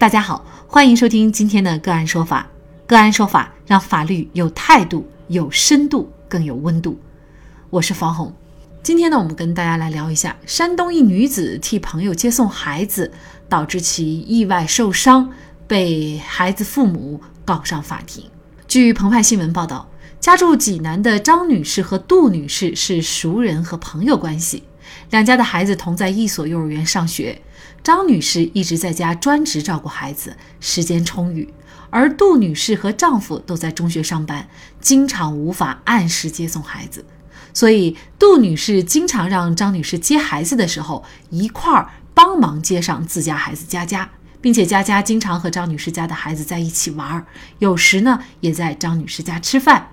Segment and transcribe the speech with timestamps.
[0.00, 2.46] 大家好，欢迎收听今天的个案说法。
[2.86, 6.98] 个案说法让法律有态度、有深度、更有温度。
[7.68, 8.34] 我是方红。
[8.82, 13.12] 今天呢，我们跟大家来聊一下山东一女子替朋友接送孩子，
[13.46, 15.30] 导致其意外受伤，
[15.66, 18.24] 被孩子父母告上法庭。
[18.66, 19.86] 据澎湃新闻报道，
[20.18, 24.62] 家住济南的张女士和杜女士是熟人和朋友关系，
[25.10, 27.40] 两家的孩子同在一所幼儿园上学。
[27.82, 31.48] 张女士一直在家专职照顾孩子，时间充裕；
[31.88, 34.48] 而杜女士和丈夫都在中学上班，
[34.80, 37.04] 经常无法按时接送孩子。
[37.54, 47.26] 所以，杜女士经常让张女士接孩子的时候一块儿帮忙接上自家孩子佳佳，并且佳佳经常和张女士家的孩子在一起玩儿，
[47.58, 49.88] 有时呢也在张女士家吃饭。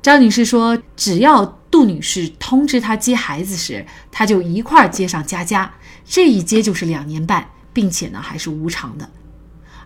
[0.00, 5.72] 张女士说：“只要杜女士通知她接孩子时，她就一块儿接上佳佳。”
[6.04, 9.08] 这一接就是两年半，并且呢还是无偿的。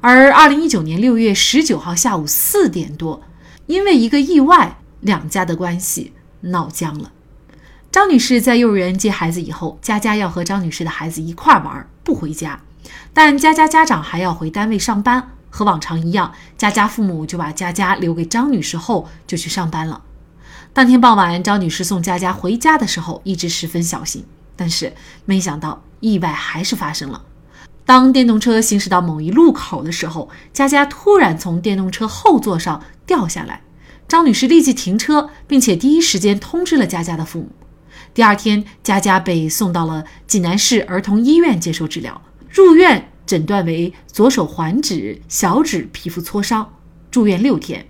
[0.00, 3.22] 而二零一九年六月十九号下午四点多，
[3.66, 7.12] 因为一个意外，两家的关系闹僵了。
[7.92, 12.60] 张女士在幼儿园接孩子以后，佳佳要和张女士的孩子一块儿玩，不回家。
[13.12, 20.02] 但佳佳家长还要回单位上班，和往常一样，佳佳父母就把佳佳留给张女士后就去上班了。
[20.76, 24.22] 当天傍晚，张女士送佳佳回家的时候，一直十分小心。
[24.56, 24.92] 但是
[25.24, 27.22] 没想到意外还是发生了。
[27.86, 33.62] 当电动车行驶到某一路口的时候，佳佳突然从电动车后座上掉下来。
[34.06, 37.48] 张女士立即停车，并且第一时间通知了佳佳的父母。
[38.12, 42.20] 第二天，佳佳被送到了济南市儿童医院接受治疗。
[42.50, 46.70] 入院诊断为左手环指小指皮肤挫伤，
[47.10, 47.86] 住院六天。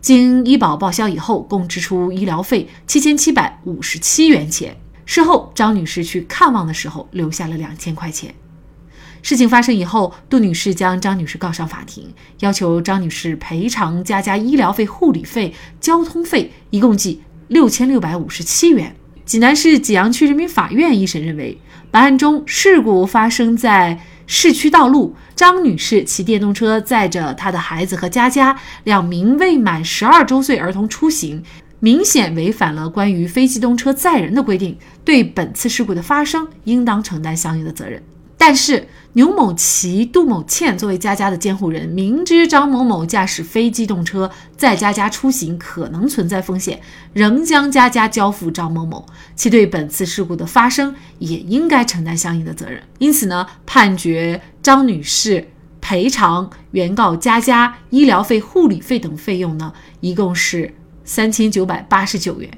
[0.00, 4.76] 经医保报销以后，共支出医疗费七千七百五十七元钱。
[5.04, 8.34] 事后，张女士去看望的时候留下了两千块钱。
[9.22, 18.96] 事情发生以后，杜女士将张女士告上法庭，要求张女士赔偿佳佳医疗费、护理费、交通费，一共计六千六百五十七元。
[19.26, 21.58] 济南市济阳区人民法院一审认为，
[21.90, 24.00] 本案中事故发生在
[24.32, 31.42] 市区道路，张女士骑电动车载着她的孩子和佳佳两名未满十二周岁儿童出行。
[31.80, 38.00] 明显违反了关于非机动车载人的规定，对本次事故的发生应当承担相应的责任。
[38.40, 46.80] 但是牛某奇、杜某倩作为佳佳的监护人，明知张某某驾驶非机动车载佳佳出行可能存在风险，
[47.12, 49.04] 仍将佳佳交付张某某，
[49.36, 52.82] 其对本次事故的发生也应该承担相应的责任。
[52.98, 55.46] 因此呢，判决张女士
[55.82, 60.74] 赔偿原告佳佳医疗费、护理费等费用呢，一共是。
[61.02, 62.48] 三千九百八十九元。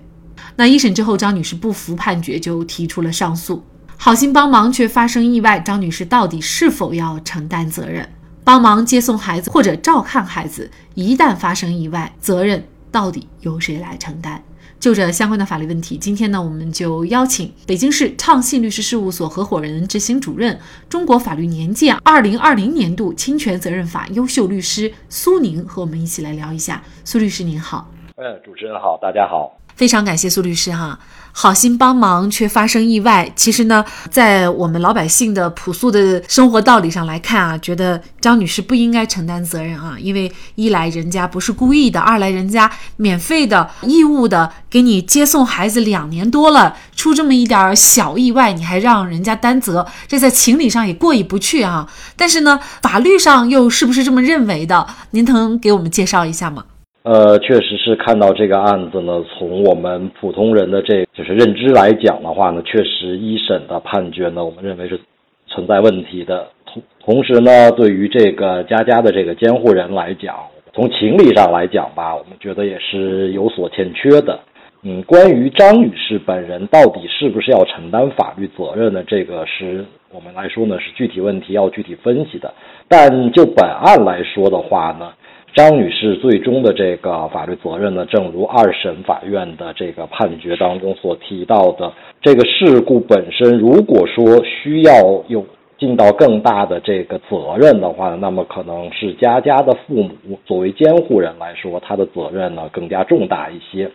[0.57, 3.65] 那一审之后，张女士不服判决，就提出了上诉。
[4.05, 8.09] 好心帮忙却发生意外，张女士到底是否要承担责任？
[8.43, 14.43] 帮忙接送孩子或者照看孩子，一旦发生意外，责任到底由谁来承担？
[14.81, 20.59] 就这相关的法律问题，今天呢，我们就邀请北京市畅信律师事务所合伙人、执行主任、
[20.89, 26.83] 中国法律年鉴二零二零年度侵权责任法优秀律师苏宁和我们一起来聊一下。
[27.05, 27.89] 苏律师您好。
[28.17, 30.99] 嗯，主持人好，大家好，非常感谢苏律师哈，
[31.33, 33.31] 好心帮忙却发生意外。
[33.35, 51.89] 其实呢，在我们老百姓的朴素的生活道理上来看啊，觉得张女士不应该承担责任啊，因为一来人家不是故意的，二来人家免费的义务的给你接送孩子两年多了，出这么一点小意外，你还让人家担责，这在情理上也过意不去啊。
[52.17, 54.87] 但是呢，法律上又是不是这么认为的？
[55.11, 56.65] 您能给我们介绍一下吗？
[57.05, 65.01] 呃，确实是看到这个案子呢，从我们普通人的这就是认知来讲的话呢，确实一审的判决呢，我们认为是
[65.49, 66.47] 存在问题的。
[66.65, 70.37] 同同时呢，对于这个佳佳的这个监护人来讲，
[70.73, 74.39] 从情理上来讲吧，我们觉得也是有所欠缺的。
[74.85, 79.03] 嗯，关于张女士本人到底是不是要承担法律责任呢？
[79.09, 82.55] 这个是我们来说呢，是具体问题要具体分析的。
[82.89, 85.13] 但就本案来说的话呢。
[85.55, 94.93] 张女士最终的这个法律责任呢，正如二审法院的这个判决当中所提到的，这个事故本身，如果说需要
[95.29, 95.45] 有
[95.79, 103.91] 尽到更大的这个责任的话，那么可能是佳佳的父母作为监护人来说，他的责任呢更加重大一些。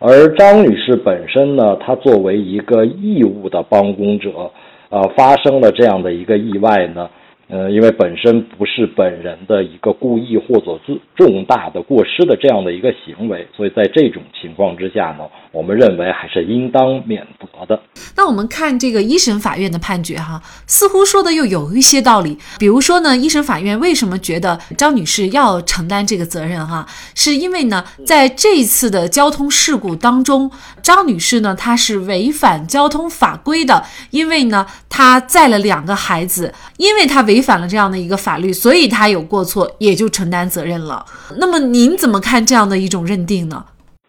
[0.00, 4.50] 而张女士本身呢，她作为一个义务的帮工者，
[4.90, 7.08] 呃，发生了这样的一个意外呢。
[7.48, 17.80] 呃，因为本身不是本人的一个故意或者自重大的过失的这样的一个行为，所以在这种情况之下呢，我们认为还是应当免责的。
[18.16, 22.36] 那我们看这个一审法院的判决哈，似乎说的又有一些道理。
[22.58, 26.84] 比如说呢，一审法院为什么觉得张女士要承担这个责任哈？
[27.14, 30.50] 是因为呢，在这次的交通事故当中，
[30.82, 37.35] 张女士呢她是违反交通法规的，因为呢她载了两个孩子，因为她违。
[37.36, 41.04] 违反了这样的一个法律，所以他有过错，也就承担责任了。
[41.38, 43.62] 那么您怎么看这样的一种认定呢？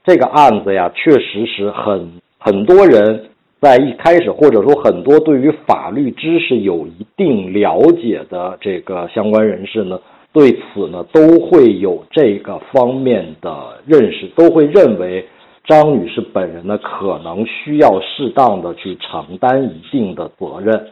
[0.05, 2.09] 这个案子呀，确实是很
[2.39, 3.25] 很多人
[3.59, 9.99] 在一开始，或者说很多对于法律知识有一定了解的这个相关人士呢，
[10.31, 13.51] 对此呢都会有这个方面的
[13.85, 15.27] 认识，都会认为
[15.65, 20.87] 张女士本人呢可能需要适当的去承担一定的责任。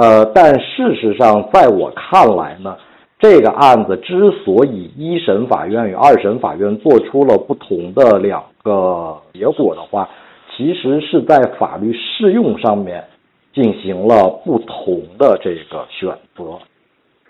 [0.00, 2.76] 呃，但事实上，在我看来呢，
[3.18, 10.08] 这个案子之所以一审法院与二审法院做出了不同的两个结果的话，
[10.56, 13.02] 其实是在法律适用上面
[13.52, 16.44] 进行了不同的这个选择。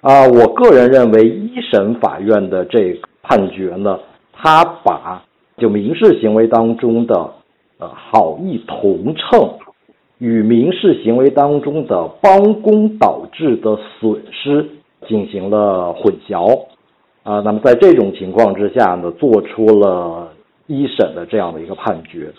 [0.03, 3.99] 啊，我个人认为一审法院的这个判决呢，
[4.31, 5.23] 他把
[5.57, 7.15] 就民事行为当中的
[7.79, 9.58] 呃好意同乘。
[10.19, 14.67] 与民事行为当中的帮工导致的损失
[15.07, 16.65] 进行了混淆，
[17.23, 20.29] 啊，那么在这种情况之下呢，做出了
[20.67, 22.33] 一审的这样的一个判决，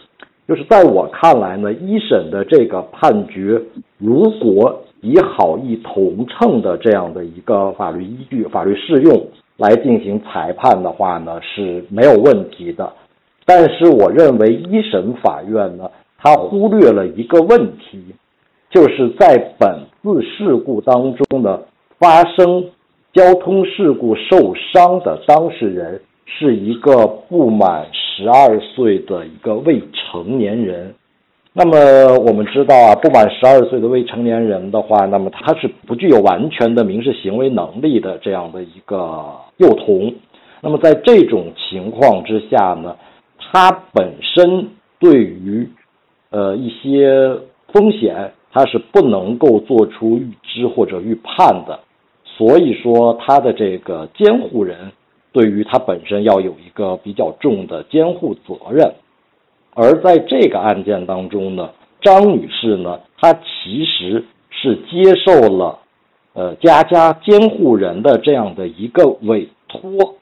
[0.45, 3.61] 就是在我看来呢，一审的这个判决，
[3.97, 12.91] 如果以好意同乘的这样的一个法律依据、法律适用来进行裁判的话呢，是没有问题的，
[13.45, 15.89] 但是我认为一审法院呢。
[16.21, 18.03] 他忽略了一个问题，
[18.69, 21.65] 就是在本次事故当中的，
[21.97, 22.65] 发生
[23.13, 30.93] 交通事故受伤的当事人是一个不满十二岁的一个未成年人。
[31.51, 39.25] 那么我们知道啊，不满十二岁的未成年人的话，那么他是不具有完全的民事行为能力的这样的一个
[39.57, 40.13] 幼童。
[40.61, 42.95] 那么在这种情况之下呢，
[43.39, 44.69] 他本身
[44.99, 45.67] 对于
[46.31, 47.39] 呃，一些
[47.73, 51.79] 风险他是不能够做出预知或者预判的，
[52.23, 54.91] 所以说他的这个监护人
[55.31, 58.93] 对于他本身要有一个比较重的监护责任，
[59.73, 61.71] 而在这个案件当中呢，
[62.01, 65.79] 张女士呢，她其实是接受了
[66.33, 70.15] 呃佳佳监护人的这样的一个委托，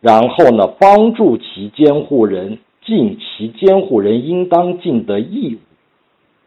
[0.00, 2.58] 然后呢，帮助其监护人。
[2.84, 5.58] 尽其监护人应当尽的义务，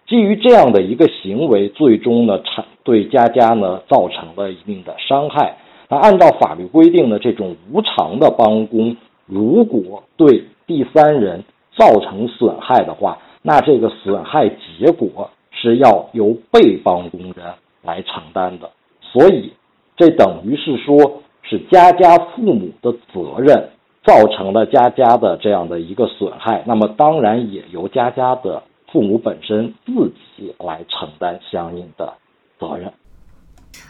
[0.08, 5.58] 基于这样的一个行为，最终呢产对佳佳呢造成了一定的伤害。
[5.90, 8.96] 那按照法律规定呢，这种无偿的帮工，
[9.26, 11.44] 如果对第三人
[11.76, 17.46] 造成损害的话，那这个损害结果是要由被帮工人
[17.82, 18.70] 来承担的。
[19.02, 19.54] 所以，
[19.96, 23.70] 这等于是说是佳佳父母的责任。
[24.08, 32.14] 造成了佳佳的这样的一个损害，那么当然也由佳佳的父母本身自己来承担相应的
[32.58, 32.94] 责任。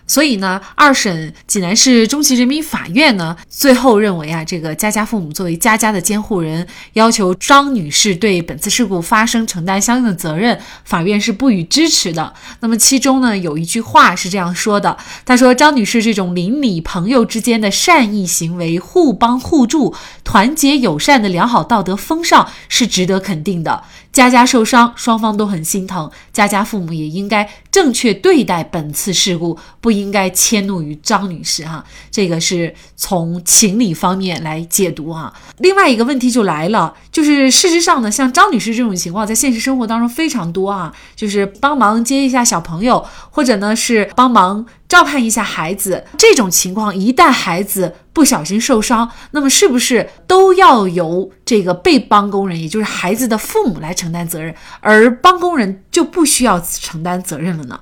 [0.10, 12.34] 所以呢，二审济南市中级人民法院呢，最后认为啊，这个佳佳父母作为佳佳的监护人，要求张女士对本次事故发生承担相应的责任，法院是不予支持的。
[12.62, 23.84] 那么其中呢，有一句话是这样说的：他说，张女士这种邻里朋友之间的善意行为，互帮互助、团结友善的良好道德风尚是值得肯定的。
[24.18, 31.86] 佳佳受伤，双方都很心疼，佳佳父母也应该正确对待本次事故，不应该迁怒于张女士哈。
[32.10, 35.32] 这个是从情理方面来解读哈。
[35.60, 44.66] 另外一个问题就来了，就是事实上呢，像张女士这种情况，在现实生活当中非常多啊，就是帮忙接一下小朋友，或者呢是帮忙。
[44.88, 57.80] 照看一下孩子，这种情况一旦孩子不小心受伤，那么是不是都要由这个被帮工人，也就是孩子的父母来承担责任，而帮工人就不需要承担责任了呢？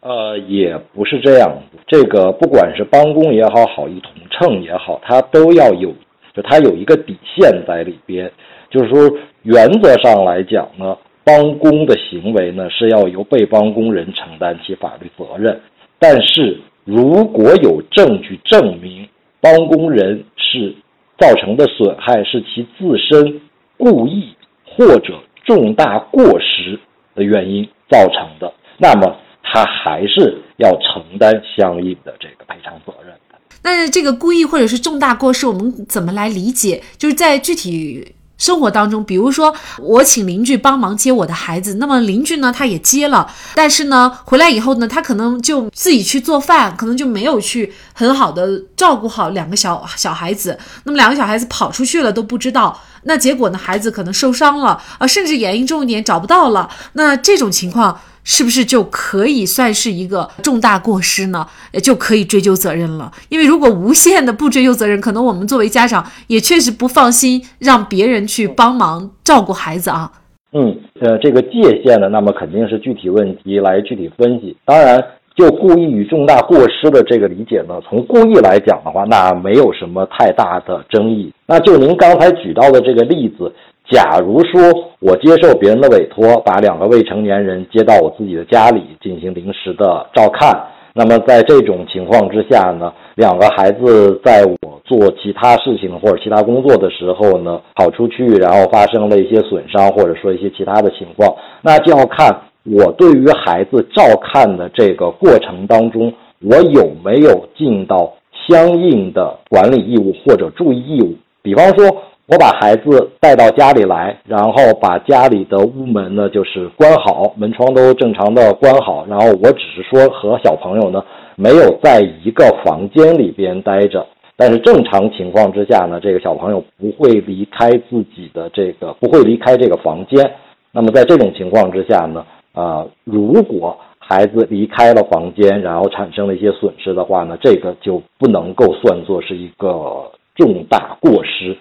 [0.00, 1.50] 呃，也不是这样，
[1.86, 5.92] 这个不管是帮工也好，好意同乘也好，它都要有，
[6.34, 8.30] 就它有一个底线在里边，
[8.70, 9.10] 就是说
[9.42, 15.58] 原则上来讲呢，帮工的行为呢是要由被帮工人承担起法律责任。
[15.98, 19.08] 但是，如果有证据证明
[19.40, 20.74] 帮工人是
[21.18, 23.40] 造成的损害是其自身
[23.76, 26.78] 故意或者重大过失
[27.14, 33.38] 的原因造成的，那么他还是要承担相应的这个赔偿责任的。
[33.62, 36.80] 那这个故意或者是重大过失，我们怎么来理解？
[36.96, 38.14] 就是在具体。
[38.38, 58.00] 生活当中，比如说我请邻居帮忙接我的孩子，那么邻居呢，他也接了，但是呢，回来以后呢，他可能就自己去做饭，可能就没有去很好的照顾好两个小小孩子，那么两个小孩子跑出去了都不知道，那结果呢，孩子可能受伤了啊，甚至严重一点找不到了，那这种情况。
[58.30, 61.46] 是不是就可以算是一个重大过失呢？
[61.82, 63.10] 就可以追究责任了。
[63.30, 70.12] 因为如果无限的不追究责任，可能我们作为家长也确实不放心让别人去帮忙照顾孩子啊。
[70.52, 74.54] 嗯，呃，这个界限呢，那么肯定是具体问题来具体分析。
[74.66, 75.02] 当然，
[75.34, 81.32] 就故意与重大过失的这个理解呢，从故意来讲的话，那没有什么太大的争议。
[81.46, 83.50] 那就您刚才举到的这个例子。
[83.90, 84.60] 假如说
[85.00, 90.54] 我接受别人的委托，把两个未成年人接到我自己的家里进行临时的照看，
[90.92, 108.12] 那么在这种情况之下呢，两个孩子在我做其他事情或者其他工作的时候呢，跑出去，然后发生了一些损伤，或者说一些其他的情况，那就要看我对于孩子照看的这个过程当中，我有没有尽到
[108.46, 111.86] 相应的管理义务或者注意义务，比方说。
[112.30, 119.06] 我把孩子带到家里来，然后把家里的屋门呢，就是关好，门窗都正常的关好。
[119.08, 121.02] 然后我只是说和小朋友呢，
[121.36, 124.06] 没有在一个房间里边待着。
[124.36, 130.30] 但是正常情况之下呢，这个小朋友不会离开自己的这个，不会离开这个房间。
[130.70, 141.56] 那么在这种情况之下呢，啊，如果孩子离开了房间，然后产生了一些损失的话呢，这个就不能够算作是一个重大过失。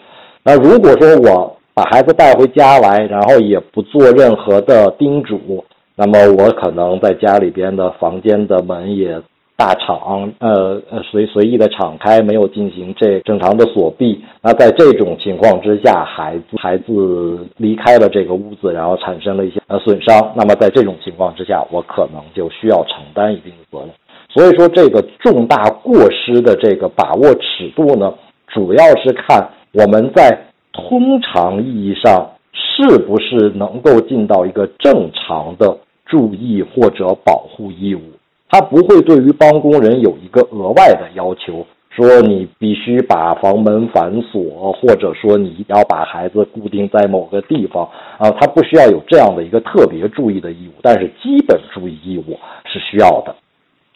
[0.47, 5.61] 那如果说我把孩子带回家来，然后也不做任何的叮嘱，
[5.93, 9.21] 那么我可能在家里边的房间的门也
[9.57, 14.23] 大敞，呃呃随随意的敞开，没有进行这正常的锁闭。
[14.41, 23.89] 那在这种情况之下，孩子孩子离开了这个屋子，然后产生了一些呃损伤，那么在这种情况之下，我可能就需要承担一定的责任。
[24.29, 28.13] 所以说，这个重大过失的这个把握尺度呢，
[28.47, 29.45] 主要是看。
[29.77, 30.35] 我们在
[30.73, 38.01] 通常意义上是不是能够尽到一个正常的注意或者保护义务？
[38.49, 53.35] 他不会对于帮工人有一个额外的要求，说你必须把房门反锁，或者说你要把孩子固定在某个地方啊，他不需要有这样的一个特别注意的义务，但是基本注意义务是需要的。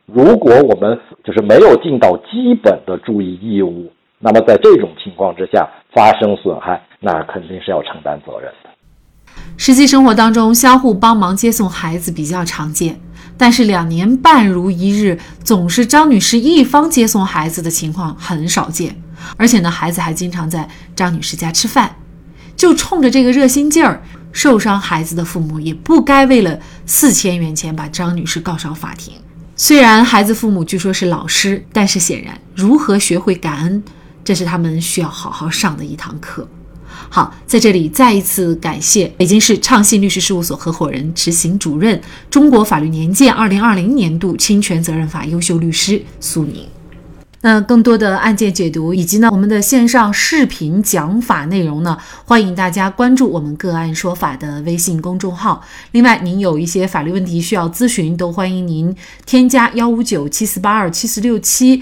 [0.05, 3.91] 如果我们就是没有尽到基本的注意义务。
[4.23, 8.69] 那么在这种情况之下发生损害，那肯定是要承担责任的。
[9.57, 12.99] 实际生活当中，相互帮忙接送孩子比较常见，
[13.35, 18.95] 但是两年半如一日，总是张女士一方接送孩子的情况很少见。
[19.37, 21.95] 而且呢，孩子还经常在张女士家吃饭。
[22.55, 29.15] 就冲着这个热心劲儿，受伤孩子的父母也不该为了四千元钱把张女士告上法庭。
[29.55, 33.83] 虽然孩子父母据说是老师，但是显然如何学会感恩。
[34.23, 36.47] 这是他们需要好好上的一堂课。
[37.09, 41.99] 好，在这里再一次感谢北京市畅信律师事务所合伙人、执行主任、
[42.29, 46.67] 中国法律年鉴二零二零年度侵权责任法优秀律师苏宁。
[47.43, 55.63] 那更多的案件解读以及呢我们的线上视频讲法内容呢，欢迎大家关注我们个案说法的微信公众号。
[55.93, 61.81] 另外，您有一些法律问题需要咨询，都欢迎您添加幺五九七四八二七四六七。